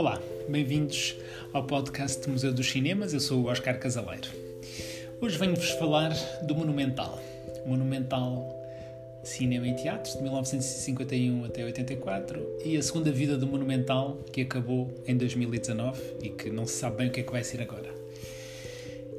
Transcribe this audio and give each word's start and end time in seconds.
Olá, 0.00 0.18
bem-vindos 0.48 1.14
ao 1.52 1.62
podcast 1.64 2.26
Museu 2.26 2.54
dos 2.54 2.70
Cinemas. 2.70 3.12
Eu 3.12 3.20
sou 3.20 3.42
o 3.42 3.48
Oscar 3.48 3.78
Casaleiro. 3.78 4.30
Hoje 5.20 5.36
venho-vos 5.36 5.72
falar 5.72 6.08
do 6.42 6.54
Monumental. 6.54 7.20
Monumental 7.66 8.48
Cinema 9.22 9.68
e 9.68 9.74
Teatros, 9.74 10.14
de 10.14 10.22
1951 10.22 11.44
até 11.44 11.66
84, 11.66 12.60
e 12.64 12.78
a 12.78 12.82
segunda 12.82 13.12
vida 13.12 13.36
do 13.36 13.46
Monumental, 13.46 14.16
que 14.32 14.40
acabou 14.40 14.90
em 15.06 15.18
2019 15.18 16.00
e 16.22 16.30
que 16.30 16.48
não 16.48 16.66
se 16.66 16.78
sabe 16.78 16.96
bem 16.96 17.08
o 17.08 17.10
que 17.10 17.20
é 17.20 17.22
que 17.22 17.32
vai 17.32 17.44
ser 17.44 17.60
agora. 17.60 17.94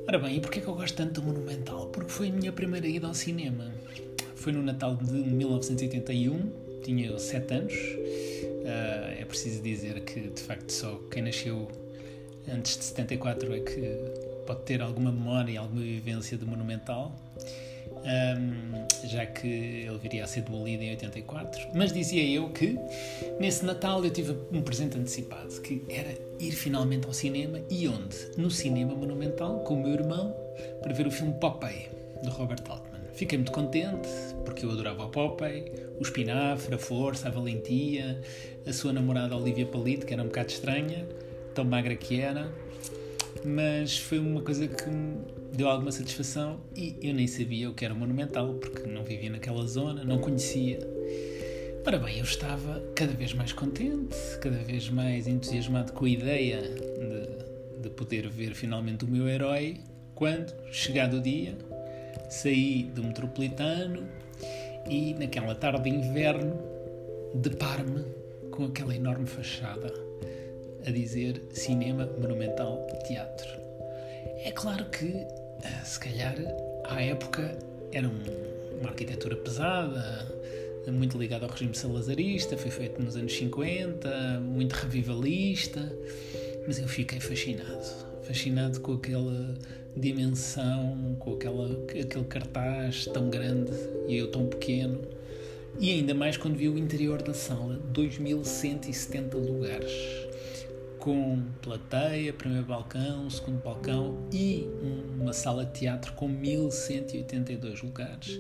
Ora 0.08 0.18
bem, 0.18 0.38
e 0.38 0.40
porquê 0.40 0.58
é 0.58 0.62
que 0.64 0.68
eu 0.68 0.74
gosto 0.74 0.96
tanto 0.96 1.22
do 1.22 1.28
Monumental? 1.28 1.90
Porque 1.90 2.10
foi 2.10 2.30
a 2.30 2.32
minha 2.32 2.52
primeira 2.52 2.88
ida 2.88 3.06
ao 3.06 3.14
cinema. 3.14 3.72
Foi 4.34 4.52
no 4.52 4.64
Natal 4.64 4.96
de 4.96 5.14
1981, 5.14 6.52
tinha 6.84 7.20
7 7.20 7.54
anos. 7.54 7.76
Uh, 8.62 9.22
é 9.22 9.26
preciso 9.26 9.62
dizer 9.62 10.00
que, 10.02 10.20
de 10.20 10.42
facto, 10.42 10.70
só 10.72 10.96
quem 11.10 11.24
nasceu 11.24 11.68
antes 12.52 12.78
de 12.78 12.84
74 12.86 13.54
é 13.54 13.60
que 13.60 13.82
pode 14.46 14.62
ter 14.62 14.82
alguma 14.82 15.12
memória 15.12 15.60
alguma 15.60 15.82
vivência 15.82 16.38
do 16.38 16.48
Monumental 16.48 17.16
um, 18.02 19.08
já 19.08 19.26
que 19.26 19.48
ele 19.48 19.98
viria 19.98 20.24
a 20.24 20.28
ser 20.28 20.42
demolido 20.42 20.84
em 20.84 20.92
84. 20.92 21.70
Mas 21.74 21.92
dizia 21.92 22.24
eu 22.24 22.50
que 22.50 22.78
nesse 23.40 23.66
Natal 23.66 24.04
eu 24.04 24.12
tive 24.12 24.36
um 24.52 24.62
presente 24.62 24.98
antecipado, 24.98 25.62
que 25.62 25.84
era 25.90 26.14
ir 26.40 26.52
finalmente 26.52 27.06
ao 27.06 27.14
cinema 27.14 27.60
e 27.70 27.88
onde? 27.88 28.18
No 28.38 28.50
Cinema 28.50 28.96
Monumental, 28.96 29.60
com 29.60 29.76
o 29.76 29.84
meu 29.84 29.94
irmão, 29.94 30.36
para 30.82 30.94
ver 30.94 31.08
o 31.08 31.12
filme 31.12 31.34
Popeye, 31.34 31.90
de 32.24 32.30
Robert 32.30 32.64
Altman. 32.70 32.81
Fiquei 33.14 33.38
muito 33.38 33.52
contente, 33.52 34.08
porque 34.46 34.66
eu 34.66 34.72
adorava 34.72 35.06
o 35.06 35.10
Popeye, 35.10 35.72
o 36.00 36.02
espinafre, 36.02 36.76
a 36.76 36.78
força, 36.78 37.28
a 37.28 37.32
valentia, 37.32 38.22
a 38.66 38.74
sua 38.74 38.94
namorada 38.94 39.36
Olivia 39.36 39.66
Palito, 39.66 40.06
que 40.06 40.14
era 40.14 40.24
um 40.24 40.28
bocado 40.28 40.50
estranha, 40.50 41.08
tão 41.54 41.66
magra 41.66 41.96
que 41.96 42.20
era, 42.20 42.52
mas 43.46 43.98
foi 43.98 44.20
uma 44.20 44.42
coisa 44.42 44.68
que 44.68 44.86
deu 45.54 45.70
alguma 45.70 45.92
satisfação 45.92 46.60
e 46.76 46.96
eu 47.02 47.14
nem 47.14 47.28
sabia 47.28 47.70
o 47.70 47.74
que 47.74 47.84
era 47.84 47.94
monumental, 47.94 48.54
porque 48.56 48.88
não 48.88 49.04
vivia 49.04 49.30
naquela 49.30 49.66
zona, 49.66 50.04
não 50.04 50.20
conhecia. 50.20 50.80
Ora 51.86 51.98
bem, 51.98 52.20
eu 52.20 52.24
estava 52.24 52.82
cada 52.96 53.12
vez 53.14 53.34
mais 53.34 53.52
contente, 53.52 54.16
cada 54.40 54.58
vez 54.58 54.90
mais 54.90 55.28
entusiasmado 55.28 55.92
com 55.94 56.06
a 56.06 56.10
ideia 56.10 56.62
de, 56.62 57.82
de 57.82 57.90
poder 57.90 58.30
ver 58.30 58.54
finalmente 58.54 59.04
o 59.04 59.08
meu 59.08 59.28
herói, 59.28 59.80
quando, 60.14 60.54
chegado 60.72 61.18
o 61.18 61.22
dia, 61.22 61.58
saí 62.32 62.84
do 62.96 63.04
metropolitano 63.04 64.08
e, 64.90 65.14
naquela 65.14 65.54
tarde 65.54 65.84
de 65.84 65.90
inverno, 65.90 66.58
deparo-me 67.36 68.06
com 68.50 68.66
aquela 68.66 68.96
enorme 68.96 69.28
fachada 69.28 69.94
a 70.86 70.92
dizer 70.92 71.42
Cinema 71.52 72.10
Monumental 72.20 72.88
Teatro. 73.06 73.50
É 74.44 74.52
claro 74.52 74.86
que 74.86 75.06
eh, 75.06 75.84
se 75.84 76.00
calhar 76.00 76.36
à 76.86 77.02
época 77.02 77.56
era 77.92 78.08
um, 78.08 78.80
uma 78.80 78.90
arquitetura 78.90 79.36
pesada, 79.36 80.28
muito 80.90 81.18
ligada 81.18 81.46
ao 81.46 81.52
regime 81.52 81.76
salazarista, 81.76 82.58
foi 82.58 82.72
feito 82.72 83.02
nos 83.02 83.16
anos 83.16 83.36
50, 83.36 84.40
muito 84.40 84.74
revivalista, 84.74 85.82
mas 86.66 86.80
eu 86.80 86.88
fiquei 86.88 87.20
fascinado, 87.20 88.11
fascinado 88.24 88.80
com 88.82 88.94
aquela 88.94 89.56
dimensão, 89.96 91.16
com 91.20 91.34
aquela, 91.34 91.72
aquele 91.84 92.26
cartaz 92.26 93.06
tão 93.06 93.30
grande 93.30 93.72
e 94.08 94.18
eu 94.18 94.30
tão 94.32 94.48
pequeno. 94.48 95.00
E 95.80 95.92
ainda 95.92 96.14
mais 96.14 96.38
quando 96.38 96.56
vi 96.56 96.70
o 96.70 96.78
interior 96.78 97.22
da 97.22 97.34
sala, 97.34 97.80
2170 97.94 99.38
lugares 99.38 99.92
com 101.00 101.42
plateia, 101.64 102.32
primeiro 102.32 102.66
balcão, 102.66 103.28
segundo 103.30 103.62
balcão 103.64 104.20
e 104.32 104.70
uma 105.20 105.34
sala 105.34 105.66
de 105.66 105.80
teatro 105.80 106.14
com 106.14 106.28
1182 106.28 107.82
lugares 107.82 108.40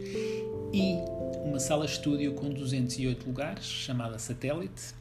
e 0.71 0.95
uma 1.43 1.59
sala 1.59 1.85
estúdio 1.85 2.33
com 2.33 2.49
208 2.49 3.25
lugares, 3.25 3.65
chamada 3.65 4.19
Satélite, 4.19 4.93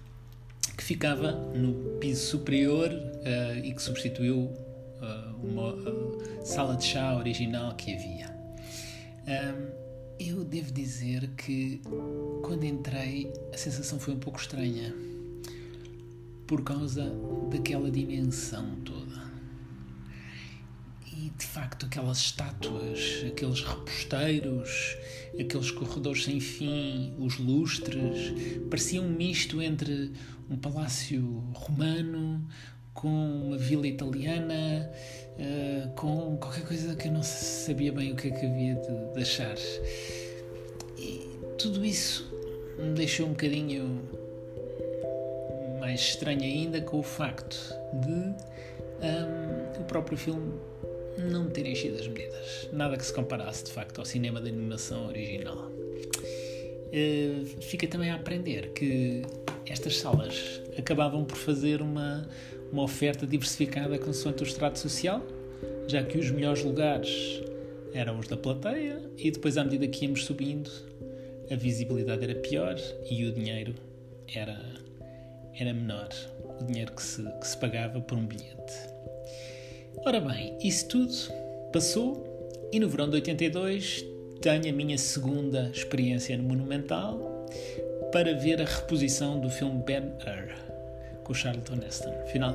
que 0.75 0.83
ficava 0.83 1.33
no 1.33 1.99
piso 1.99 2.25
superior 2.25 2.91
uh, 2.91 3.59
e 3.63 3.75
que 3.75 3.83
substituiu 3.83 4.51
uma 5.43 5.75
uh, 5.75 6.19
sala 6.45 6.77
de 6.77 6.85
chá 6.85 7.17
original 7.17 7.75
que 7.75 7.95
havia. 7.95 8.31
Eu 10.19 10.45
devo 10.45 10.71
dizer 10.71 11.31
que 11.31 11.81
quando 12.43 12.65
entrei 12.65 13.33
a 13.55 13.57
sensação 13.57 13.99
foi 13.99 14.13
um 14.13 14.19
pouco 14.19 14.39
estranha 14.39 14.95
por 16.47 16.63
causa 16.63 17.11
daquela 17.51 17.91
dimensão 17.91 18.77
toda. 18.85 19.31
E 21.07 21.31
de 21.31 21.47
facto, 21.47 21.87
aquelas 21.87 22.19
estátuas, 22.19 23.25
aqueles 23.27 23.63
reposteiros, 23.63 24.97
aqueles 25.39 25.71
corredores 25.71 26.25
sem 26.25 26.41
fim, 26.41 27.15
os 27.19 27.39
lustres, 27.39 28.33
parecia 28.69 29.01
um 29.01 29.09
misto 29.09 29.63
entre 29.63 30.13
um 30.51 30.57
palácio 30.57 31.25
romano 31.55 32.47
com 33.01 33.09
uma 33.09 33.57
vila 33.57 33.87
italiana, 33.87 34.91
uh, 35.39 35.91
com 35.95 36.37
qualquer 36.37 36.67
coisa 36.67 36.95
que 36.95 37.09
eu 37.09 37.13
não 37.13 37.23
sabia 37.23 37.93
bem 37.93 38.13
o 38.13 38.17
que 38.17 38.29
é 38.29 38.31
que 38.31 38.45
havia 38.47 38.75
de, 38.75 39.15
de 39.15 39.23
achar. 39.23 39.57
E 40.99 41.27
tudo 41.57 41.85
isso 41.85 42.31
me 42.79 42.93
deixou 42.93 43.27
um 43.27 43.31
bocadinho 43.31 44.03
mais 45.81 46.01
estranho 46.01 46.43
ainda 46.43 46.81
com 46.83 46.99
o 46.99 47.03
facto 47.03 47.57
de 47.95 48.13
um, 48.13 49.81
o 49.81 49.85
próprio 49.85 50.19
filme 50.19 50.53
não 51.19 51.49
ter 51.49 51.67
enchido 51.67 51.99
as 51.99 52.07
medidas. 52.07 52.69
Nada 52.71 52.97
que 52.99 53.05
se 53.05 53.13
comparasse 53.13 53.65
de 53.65 53.73
facto 53.73 53.99
ao 53.99 54.05
cinema 54.05 54.41
de 54.43 54.51
animação 54.51 55.07
original. 55.09 55.71
Uh, 56.93 57.47
fica 57.63 57.87
também 57.87 58.11
a 58.11 58.17
aprender 58.17 58.73
que 58.73 59.23
estas 59.67 59.97
salas 59.99 60.61
acabavam 60.77 61.25
por 61.25 61.37
fazer 61.37 61.81
uma, 61.81 62.29
uma 62.73 62.83
oferta 62.83 63.27
diversificada 63.27 63.99
consoante 63.99 64.43
o 64.43 64.47
estrato 64.47 64.79
social, 64.79 65.23
já 65.87 66.03
que 66.03 66.19
os 66.19 66.31
melhores 66.31 66.63
lugares 66.63 67.43
eram 67.93 68.19
os 68.19 68.29
da 68.29 68.37
plateia 68.37 69.01
e 69.19 69.31
depois, 69.31 69.57
à 69.57 69.65
medida 69.65 69.87
que 69.89 70.05
íamos 70.05 70.25
subindo, 70.25 70.71
a 71.51 71.57
visibilidade 71.57 72.23
era 72.23 72.35
pior 72.37 72.77
e 73.11 73.27
o 73.27 73.33
dinheiro 73.33 73.75
era 74.33 74.59
era 75.59 75.75
menor 75.75 76.09
o 76.61 76.65
dinheiro 76.65 76.93
que 76.93 77.03
se, 77.03 77.23
que 77.23 77.47
se 77.47 77.57
pagava 77.59 78.01
por 78.01 78.17
um 78.17 78.25
bilhete. 78.25 78.73
Ora 80.07 80.21
bem, 80.21 80.57
isso 80.63 80.89
tudo 80.89 81.13
passou 81.73 82.25
e 82.73 82.79
no 82.79 82.89
verão 82.89 83.09
de 83.09 83.17
82 83.17 84.05
tenho 84.41 84.69
a 84.69 84.73
minha 84.73 84.97
segunda 84.97 85.71
experiência 85.75 86.37
no 86.37 86.45
Monumental 86.45 87.47
para 88.13 88.35
ver 88.35 88.63
a 88.63 88.65
reposição 88.65 89.39
do 89.41 89.51
filme 89.51 89.83
Ben 89.83 90.05
Hur 90.05 90.70
com 91.31 91.33
o 91.33 91.35
Charlton 91.35 91.79
Heston. 91.87 92.13
Final, 92.33 92.55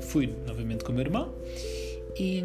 fui 0.00 0.32
novamente 0.46 0.84
com 0.84 0.92
o 0.92 0.94
meu 0.94 1.04
irmão 1.04 1.34
e, 2.16 2.44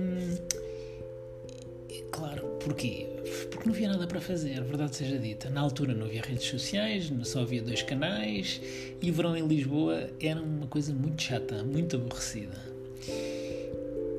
claro, 2.11 2.47
porquê? 2.63 3.05
porque 3.51 3.67
não 3.67 3.75
havia 3.75 3.89
nada 3.89 4.07
para 4.07 4.19
fazer, 4.19 4.63
verdade 4.63 4.95
seja 4.95 5.19
dita. 5.19 5.49
Na 5.49 5.61
altura 5.61 5.93
não 5.93 6.07
havia 6.07 6.21
redes 6.21 6.45
sociais, 6.45 7.11
só 7.23 7.41
havia 7.41 7.61
dois 7.61 7.83
canais 7.83 8.59
e 9.01 9.11
o 9.11 9.13
verão 9.13 9.37
em 9.37 9.45
Lisboa 9.45 10.09
era 10.19 10.41
uma 10.41 10.65
coisa 10.65 10.93
muito 10.93 11.21
chata, 11.21 11.63
muito 11.63 11.95
aborrecida. 11.95 12.57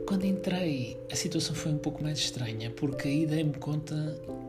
Quando 0.06 0.24
entrei, 0.24 0.96
a 1.10 1.16
situação 1.16 1.54
foi 1.54 1.72
um 1.72 1.78
pouco 1.78 2.02
mais 2.02 2.18
estranha, 2.18 2.70
porque 2.70 3.08
aí 3.08 3.26
dei-me 3.26 3.54
conta 3.54 3.94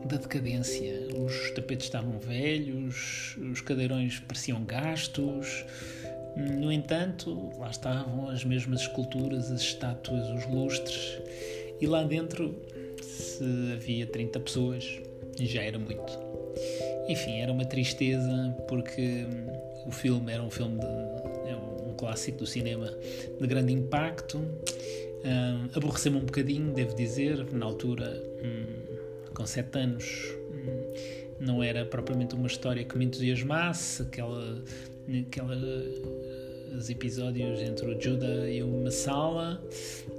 da 0.06 0.16
decadência. 0.16 1.08
Os 1.14 1.50
tapetes 1.50 1.86
estavam 1.86 2.18
velhos, 2.18 3.36
os 3.52 3.60
cadeirões 3.60 4.20
pareciam 4.20 4.64
gastos. 4.64 5.64
No 6.36 6.70
entanto, 6.70 7.50
lá 7.58 7.70
estavam 7.70 8.28
as 8.28 8.44
mesmas 8.44 8.82
esculturas, 8.82 9.50
as 9.50 9.60
estátuas, 9.60 10.28
os 10.30 10.46
lustres, 10.46 11.18
e 11.80 11.86
lá 11.86 12.02
dentro 12.02 12.54
se 13.02 13.72
havia 13.72 14.06
30 14.06 14.40
pessoas, 14.40 15.00
já 15.38 15.62
era 15.62 15.78
muito. 15.78 16.18
Enfim, 17.08 17.40
era 17.40 17.52
uma 17.52 17.64
tristeza 17.64 18.54
porque 18.68 19.24
hum, 19.24 19.86
o 19.86 19.90
filme 19.90 20.32
era 20.32 20.42
um 20.42 20.50
filme 20.50 20.78
de, 20.78 20.86
é 20.86 21.56
um 21.56 21.94
clássico 21.94 22.38
do 22.38 22.46
cinema 22.46 22.92
de 23.40 23.46
grande 23.46 23.72
impacto. 23.72 24.38
Um, 24.38 25.76
Aborreceu-me 25.76 26.18
um 26.18 26.24
bocadinho, 26.24 26.72
devo 26.72 26.94
dizer, 26.94 27.44
na 27.52 27.66
altura, 27.66 28.22
um, 28.42 29.34
com 29.34 29.46
7 29.46 29.78
anos, 29.78 30.04
um, 30.50 31.29
não 31.40 31.62
era 31.62 31.84
propriamente 31.84 32.34
uma 32.34 32.46
história 32.46 32.84
que 32.84 32.96
me 32.96 33.06
entusiasmasse, 33.06 34.02
aquela, 34.02 34.62
aquela 35.26 35.56
os 36.76 36.88
episódios 36.88 37.60
entre 37.60 37.86
o 37.86 38.00
Judah 38.00 38.48
e 38.48 38.62
o 38.62 38.84
Massala 38.84 39.60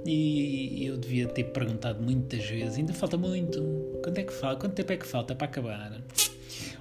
e 0.04 0.84
eu 0.84 0.96
devia 0.96 1.26
ter 1.26 1.44
perguntado 1.44 2.02
muitas 2.02 2.44
vezes, 2.44 2.78
ainda 2.78 2.92
falta 2.92 3.16
muito, 3.16 3.60
quanto, 4.02 4.18
é 4.18 4.24
que 4.24 4.32
falta, 4.32 4.60
quanto 4.60 4.74
tempo 4.74 4.92
é 4.92 4.96
que 4.96 5.06
falta 5.06 5.34
para 5.34 5.46
acabar? 5.46 6.00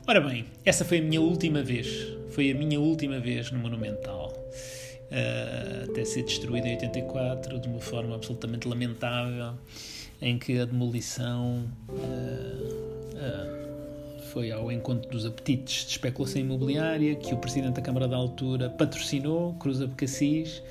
Ora 0.07 0.19
bem, 0.19 0.45
essa 0.65 0.83
foi 0.83 0.97
a 0.97 1.01
minha 1.01 1.21
última 1.21 1.61
vez, 1.61 1.87
foi 2.29 2.51
a 2.51 2.55
minha 2.55 2.79
última 2.79 3.19
vez 3.19 3.51
no 3.51 3.59
Monumental. 3.59 4.33
uh, 5.11 5.91
até 5.91 6.03
ser 6.05 6.23
destruído 6.23 6.65
em 6.65 6.73
84 6.73 7.59
de 7.59 7.67
uma 7.67 7.79
forma 7.79 8.15
absolutamente 8.15 8.67
lamentável, 8.67 9.53
em 10.21 10.37
que 10.37 10.59
a 10.59 10.65
demolição 10.65 11.65
foi 14.31 14.51
ao 14.51 14.71
encontro 14.71 15.09
dos 15.09 15.25
apetites 15.25 15.85
de 15.85 15.91
especulação 15.91 16.41
imobiliária 16.41 17.15
que 17.15 17.33
o 17.33 17.37
presidente 17.37 17.73
da 17.73 17.81
Câmara 17.81 18.07
da 18.07 18.15
altura 18.15 18.69
patrocinou, 18.69 19.53
Cruz 19.55 19.81
Abcacis, 19.81 20.63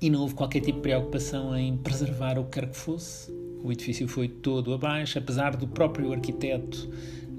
e 0.00 0.10
não 0.10 0.22
houve 0.22 0.34
qualquer 0.34 0.60
tipo 0.60 0.78
de 0.78 0.82
preocupação 0.82 1.56
em 1.56 1.76
preservar 1.76 2.38
o 2.38 2.44
que 2.44 2.60
quer 2.60 2.68
que 2.68 2.76
fosse. 2.76 3.30
O 3.62 3.70
edifício 3.70 4.08
foi 4.08 4.28
todo 4.28 4.74
abaixo, 4.74 5.18
apesar 5.18 5.56
do 5.56 5.68
próprio 5.68 6.12
arquiteto 6.12 6.88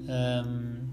um, 0.08 0.88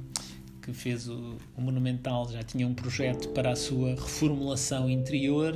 que 0.62 0.74
fez 0.74 1.08
o, 1.08 1.38
o, 1.56 1.62
Monumental 1.62 2.28
já 2.30 2.44
tinha 2.44 2.68
um 2.68 2.74
projeto 2.74 3.30
para 3.30 3.52
a 3.52 3.56
sua 3.56 3.92
reformulação 3.92 4.90
interior 4.90 5.56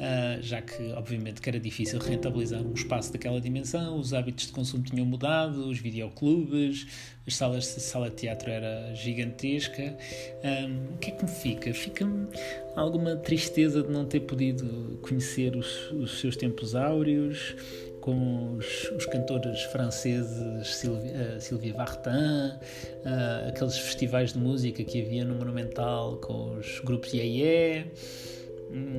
uh, 0.00 0.42
já 0.42 0.62
que 0.62 0.92
obviamente 0.92 1.40
que 1.40 1.48
era 1.48 1.60
difícil 1.60 1.98
rentabilizar 1.98 2.62
um 2.62 2.72
espaço 2.72 3.12
daquela 3.12 3.40
dimensão, 3.40 3.98
os 3.98 4.14
hábitos 4.14 4.46
de 4.46 4.52
consumo 4.52 4.82
tinham 4.82 5.04
mudado, 5.04 5.68
os 5.68 5.78
videoclubes, 5.78 6.86
as 7.26 7.36
salas 7.36 7.74
de 7.74 7.80
sala 7.80 8.08
de 8.08 8.16
teatro 8.16 8.50
era 8.50 8.94
gigantesca. 8.94 9.96
Um, 10.42 10.94
o 10.94 10.98
que 10.98 11.10
é 11.10 11.14
que 11.14 11.24
me 11.24 11.30
fica? 11.30 11.74
Fica-me 11.74 12.28
alguma 12.74 13.16
tristeza 13.16 13.82
de 13.82 13.90
não 13.90 14.06
ter 14.06 14.20
podido 14.20 14.98
conhecer 15.02 15.54
os, 15.54 15.90
os 15.92 16.18
seus 16.20 16.36
tempos 16.36 16.74
áureos, 16.74 17.54
com 18.00 18.56
os, 18.56 18.90
os, 18.96 19.04
cantores 19.04 19.62
franceses 19.64 20.68
Sylvia, 20.68 21.74
uh, 21.74 21.76
Vartan, 21.76 22.58
uh, 23.04 23.48
aqueles 23.48 23.76
festivais 23.76 24.32
de 24.32 24.38
música 24.38 24.82
que 24.82 25.02
havia 25.02 25.22
no 25.22 25.34
Monumental 25.34 26.16
com 26.16 26.58
os 26.58 26.80
grupos 26.80 27.12
Yeye. 27.12 27.84
Hum, 27.84 28.39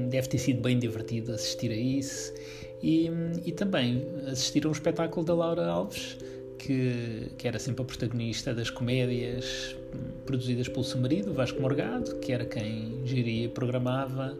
deve 0.09 0.27
ter 0.27 0.37
sido 0.37 0.61
bem 0.61 0.77
divertido 0.77 1.31
assistir 1.33 1.71
a 1.71 1.75
isso. 1.75 2.33
E, 2.81 3.09
e 3.45 3.51
também 3.51 4.05
assistir 4.27 4.65
a 4.65 4.69
um 4.69 4.71
espetáculo 4.71 5.25
da 5.25 5.35
Laura 5.35 5.65
Alves, 5.67 6.17
que, 6.57 7.31
que 7.37 7.47
era 7.47 7.59
sempre 7.59 7.81
a 7.81 7.85
protagonista 7.85 8.53
das 8.53 8.69
comédias 8.69 9.75
hum, 9.93 10.11
produzidas 10.25 10.67
pelo 10.67 10.83
seu 10.83 10.99
marido, 10.99 11.33
Vasco 11.33 11.61
Morgado, 11.61 12.15
que 12.19 12.31
era 12.31 12.45
quem 12.45 13.01
geria 13.05 13.45
e 13.45 13.49
programava 13.49 14.37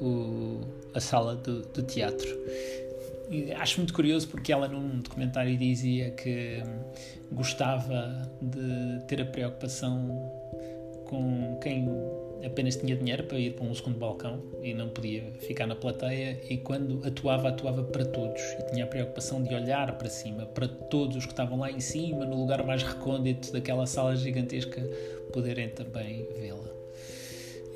o, 0.00 0.60
a 0.94 1.00
sala 1.00 1.36
de, 1.36 1.62
de 1.72 1.82
teatro. 1.82 2.28
E 3.30 3.52
acho 3.52 3.78
muito 3.78 3.92
curioso 3.92 4.28
porque 4.28 4.50
ela 4.50 4.68
num 4.68 5.00
documentário 5.00 5.56
dizia 5.56 6.10
que 6.12 6.62
hum, 6.64 7.36
gostava 7.36 8.30
de 8.40 9.06
ter 9.06 9.20
a 9.20 9.26
preocupação 9.26 10.08
com 11.04 11.58
quem 11.62 11.86
apenas 12.44 12.76
tinha 12.76 12.96
dinheiro 12.96 13.24
para 13.24 13.38
ir 13.38 13.54
para 13.54 13.64
um 13.64 13.74
segundo 13.74 13.98
balcão 13.98 14.42
e 14.62 14.72
não 14.74 14.88
podia 14.88 15.24
ficar 15.40 15.66
na 15.66 15.74
plateia 15.74 16.40
e 16.48 16.56
quando 16.58 17.04
atuava, 17.06 17.48
atuava 17.48 17.82
para 17.82 18.04
todos 18.04 18.40
e 18.40 18.72
tinha 18.72 18.84
a 18.84 18.86
preocupação 18.86 19.42
de 19.42 19.54
olhar 19.54 19.96
para 19.98 20.08
cima, 20.08 20.46
para 20.46 20.68
todos 20.68 21.16
os 21.16 21.26
que 21.26 21.32
estavam 21.32 21.58
lá 21.58 21.70
em 21.70 21.80
cima, 21.80 22.24
no 22.24 22.36
lugar 22.36 22.64
mais 22.64 22.82
recôndito 22.82 23.52
daquela 23.52 23.86
sala 23.86 24.14
gigantesca, 24.16 24.80
poderem 25.32 25.68
também 25.68 26.26
vê-la. 26.38 26.68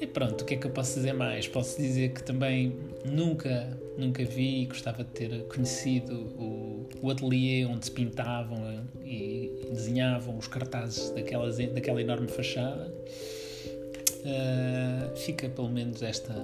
E 0.00 0.06
pronto, 0.06 0.43
o 0.43 0.44
que 0.44 0.55
é 0.55 0.56
que 0.56 0.67
eu 0.67 0.70
posso 0.73 0.97
dizer 0.97 1.12
mais? 1.12 1.47
Posso 1.47 1.81
dizer 1.81 2.12
que 2.12 2.25
também 2.25 2.76
nunca, 3.05 3.79
nunca 3.97 4.25
vi 4.25 4.62
e 4.62 4.67
gostava 4.67 5.05
de 5.05 5.11
ter 5.11 5.44
conhecido 5.44 6.12
o, 6.37 6.88
o 7.00 7.08
ateliê 7.08 7.65
onde 7.67 7.85
se 7.85 7.91
pintavam 7.93 8.85
e 9.05 9.69
desenhavam 9.70 10.37
os 10.37 10.49
cartazes 10.49 11.11
daquelas, 11.11 11.58
daquela 11.58 12.00
enorme 12.00 12.26
fachada 12.26 12.93
uh, 14.22 15.16
fica 15.16 15.48
pelo 15.48 15.69
menos 15.69 16.02
esta, 16.02 16.34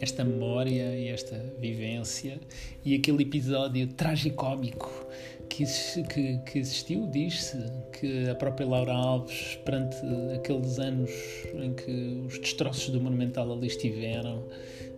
esta 0.00 0.24
memória 0.24 0.96
e 0.96 1.08
esta 1.08 1.36
vivência. 1.58 2.38
E 2.84 2.94
aquele 2.94 3.22
episódio 3.22 3.86
tragicómico 3.88 5.06
que, 5.48 5.64
que, 6.08 6.38
que 6.38 6.58
existiu, 6.58 7.06
diz-se 7.06 7.58
que 7.92 8.28
a 8.28 8.34
própria 8.34 8.66
Laura 8.66 8.92
Alves, 8.92 9.56
perante 9.64 9.96
aqueles 10.34 10.78
anos 10.78 11.10
em 11.54 11.72
que 11.74 12.22
os 12.26 12.38
destroços 12.38 12.90
do 12.90 13.00
Monumental 13.00 13.50
ali 13.52 13.66
estiveram, 13.66 14.38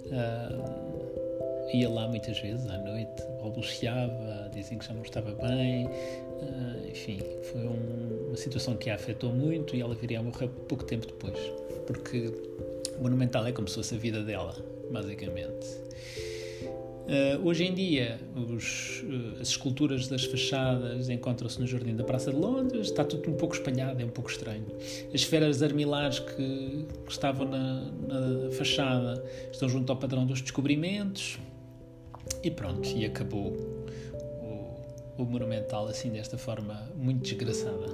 uh, 0.06 1.66
ia 1.72 1.88
lá 1.88 2.08
muitas 2.08 2.38
vezes 2.40 2.66
à 2.68 2.78
noite, 2.78 3.22
balbuciava, 3.40 4.50
dizem 4.52 4.78
que 4.78 4.86
já 4.86 4.94
não 4.94 5.02
estava 5.02 5.32
bem, 5.34 5.86
uh, 5.86 6.88
enfim, 6.88 7.18
foi 7.42 7.66
um, 7.66 8.28
uma 8.28 8.36
situação 8.36 8.76
que 8.76 8.88
a 8.88 8.94
afetou 8.94 9.32
muito 9.32 9.74
e 9.76 9.80
ela 9.80 9.94
viria 9.94 10.20
a 10.20 10.22
morrer 10.22 10.48
pouco 10.68 10.84
tempo 10.84 11.06
depois 11.06 11.65
porque 11.86 12.32
o 12.98 13.02
Monumental 13.02 13.46
é 13.46 13.52
como 13.52 13.68
se 13.68 13.76
fosse 13.76 13.94
a 13.94 13.98
vida 13.98 14.22
dela, 14.22 14.54
basicamente. 14.90 15.86
Uh, 17.06 17.46
hoje 17.46 17.64
em 17.64 17.72
dia, 17.72 18.18
os, 18.34 19.04
uh, 19.04 19.40
as 19.40 19.48
esculturas 19.50 20.08
das 20.08 20.24
fachadas 20.24 21.08
encontram-se 21.08 21.60
no 21.60 21.66
Jardim 21.66 21.94
da 21.94 22.02
Praça 22.02 22.32
de 22.32 22.36
Londres, 22.36 22.88
está 22.88 23.04
tudo 23.04 23.30
um 23.30 23.34
pouco 23.34 23.54
espalhado, 23.54 24.02
é 24.02 24.04
um 24.04 24.10
pouco 24.10 24.28
estranho. 24.28 24.66
As 25.14 25.20
esferas 25.20 25.62
armilares 25.62 26.18
que, 26.18 26.84
que 27.06 27.12
estavam 27.12 27.48
na, 27.48 27.92
na, 28.08 28.50
fachada 28.50 29.24
estão 29.52 29.68
junto 29.68 29.92
ao 29.92 29.96
padrão 29.96 30.26
dos 30.26 30.42
descobrimentos, 30.42 31.38
e 32.42 32.50
pronto, 32.50 32.88
e 32.88 33.04
acabou 33.04 33.52
o, 34.42 35.22
o 35.22 35.24
Monumental 35.24 35.86
assim, 35.86 36.10
desta 36.10 36.36
forma 36.36 36.90
muito 36.96 37.22
desgraçada. 37.22 37.86